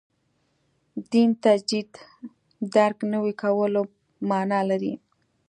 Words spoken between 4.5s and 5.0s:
لري.